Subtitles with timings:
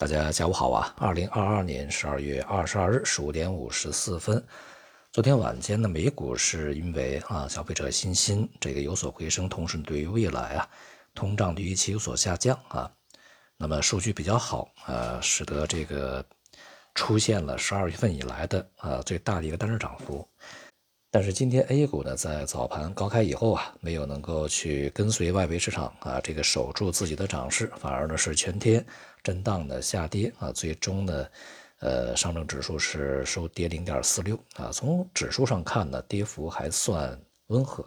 [0.00, 0.94] 大家下午好啊！
[0.96, 4.42] 二零二二年十二月二十二日十五点五十四分，
[5.12, 10.66] 昨天晚间的美股是因为啊消费者信心这个有所回升，同时对于未来啊
[11.14, 12.90] 通胀的预期有所下降啊，
[13.58, 16.24] 那么数据比较好啊，使得这个
[16.94, 20.26] 出现了十二月份以来的啊最大的一个单日涨幅。
[21.12, 28.84] 但是今天 A 股呢，在早盘高开以后啊，没有能够去跟随外围市场啊，这个守住自己的涨势，反而呢是全天
[29.20, 31.26] 震荡的下跌啊，最终呢，
[31.80, 34.70] 呃，上证指数是收跌零点四六啊。
[34.72, 37.84] 从指数上看呢，跌幅还算温和，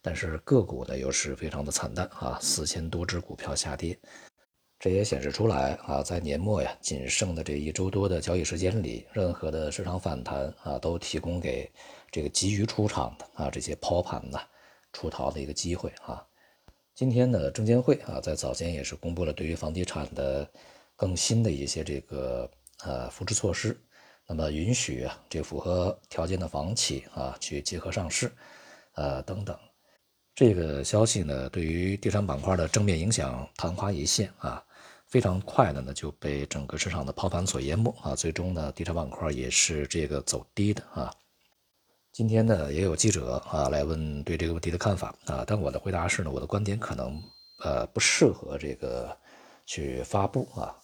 [0.00, 3.98] 但是个股呢又是非常的惨淡啊，四千多只股票下跌，
[4.82, 11.70] 这也显示出来啊，在年末呀仅剩的这一周多的交易时间里，任何的市场反弹啊，都提供给。
[12.10, 14.40] 这个急于出场的啊，这些抛盘的
[14.92, 16.26] 出逃的一个机会啊。
[16.96, 20.50] 今天呢，证监会啊，在早间也是公布了对于房地产的
[20.96, 22.50] 更新的一些这个
[22.82, 23.80] 呃扶持措施，
[24.26, 28.32] 那么允许啊这符合条件的房企啊去结合上市，
[28.94, 29.56] 呃等等。
[30.34, 34.62] 这个消息呢，对于地产板块的正面影响昙花一现啊，
[35.12, 41.12] 非常快的呢就被整个市场的抛盘所淹没啊，最终呢，地产板块也是这个走低的啊。
[42.12, 47.22] 今天呢，也有记者啊来问对这个问题的看法啊，但我的回答是呢，我的观点可能
[47.62, 49.14] 呃不适合这个
[49.66, 50.74] 去发布啊。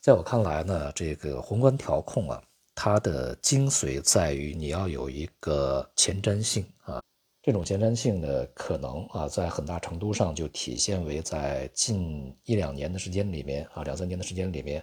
[0.00, 2.42] 在我看来呢，这个宏观调控啊，
[2.74, 7.02] 它的精髓在于你要有一个前瞻性啊，
[7.46, 14.82] 这种前瞻性呢，可能啊在很大程度上就体现为在近一两年的时间里面啊，两三年的时间里面。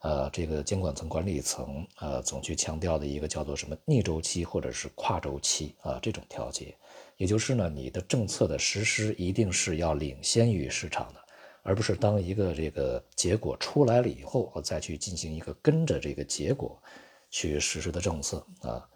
[0.00, 6.74] 呃，这个监管层、管理层，呃，总去强调的一个叫做什么逆周期或者是跨周期啊，这种调节，
[7.16, 11.20] 也就是呢，你的政策的实施一定是要领先于市场的，
[11.62, 16.82] 而不是当一个这个结果出来了以后，我再去进行一个跟着这个结果
[17.30, 18.88] 去实施的政策啊。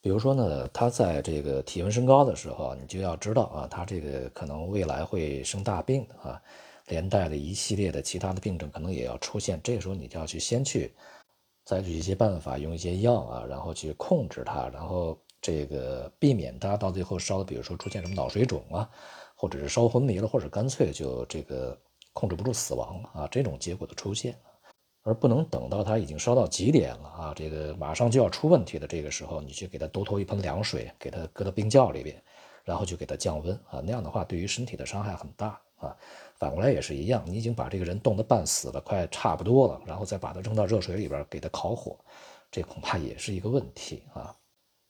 [0.00, 6.40] 比如说呢，他在这个体温升高的时候，你就要知道啊，他这个可能未来会生大病啊。
[6.86, 10.92] 连带的一系列的其他的病症可能也要出现，这个时候你就要去先去
[11.64, 18.90] 采取一些办法，用一些药啊，然后去控制它，然后这个避免它到最后烧的，比如说出现什么脑水肿啊，
[19.36, 21.78] 或者是烧昏迷了，或者干脆就这个
[22.12, 24.36] 控制不住死亡啊，这种结果的出现，
[25.02, 32.22] 而不能等到它已经烧到极点了啊，这个马上就要出问题的这个时候，你去给它多投一盆凉水，给它搁到冰窖里边，
[32.64, 35.60] 然后就给它降温啊，那样的话对于身体的伤害很大。
[35.80, 35.96] 啊，
[36.36, 41.98] 反过来也是一样，你已经把这个人冻得半死了，快差不多了，然后再把他扔到热水里边给他烤火，
[42.50, 44.36] 这恐怕也是一个问题啊。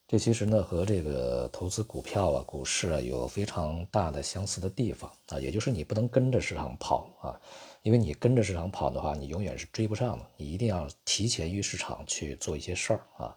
[0.08, 7.40] 这其实呢和这个投资股票啊、股市啊有非常大的相似的地方啊，也就是你不能跟着市场跑啊，
[7.82, 10.26] 因为你跟着市场跑的话，你永远是追不上的。
[10.36, 13.36] 你一定要提前于市场去做一些事儿啊，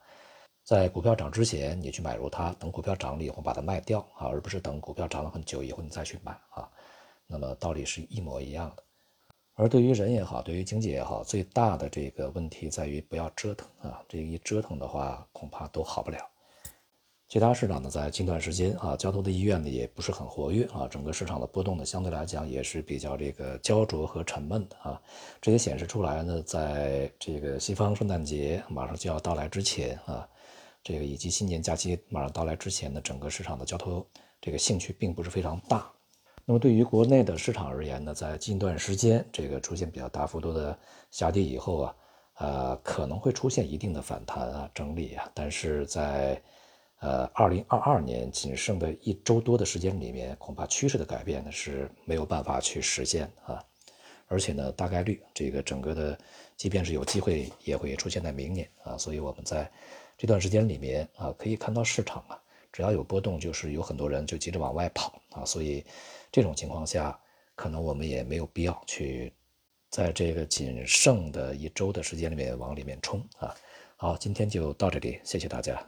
[0.63, 6.69] 在股票涨之前你去买入它，等股票涨了以后把它卖掉啊，而不是等股票涨了很久以后你再去买啊。
[7.25, 8.83] 那么道理是一模一样的，
[9.55, 14.03] 而对于人也好，对于经济也好，最大的这个问题在于不要折腾啊！
[14.09, 16.19] 这一折腾的话，恐怕都好不了。
[17.33, 25.01] 其他市场呢，在近段时间啊，交投的意愿呢也不是很活跃啊，整个市场的波动呢，相对来讲也是比较这个焦灼和沉闷的啊。
[25.41, 30.29] 这也显示出来呢，在这个西方圣诞节马上就要到来之前啊，
[30.83, 34.05] 这个以及新年假期马上到来之前呢，整个市场的交投
[34.39, 35.91] 这个兴趣并不是非常大。
[36.45, 40.77] 那么对于国内的市场而言呢，在近段时间这个出现比较大幅度的
[41.09, 41.95] 下跌以后啊，
[42.35, 46.39] 呃，可能会出现一定的反弹啊、整理啊，但是在
[47.03, 53.61] 呃二零二二年仅剩的一周多的时间里面，恐怕趋势的改变呢是没有办法去实现啊，
[54.27, 56.17] 而且呢，大概率这个整个的，
[56.55, 59.69] 即便是有机会，也会出现在明年啊，所以我们在
[60.17, 62.39] 这段时间里面啊，可以看到市场啊。
[62.71, 65.85] 只要有波动，就是有很多人就急着往外跑啊，所以
[66.31, 67.19] 这种情况下，
[67.53, 69.31] 可能我们也没有必要去
[69.89, 73.53] 在这个仅剩的一周的时间里面往里面冲啊。
[73.97, 75.85] 好，今天就到这里，谢谢大家。